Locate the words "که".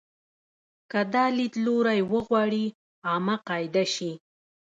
0.91-1.01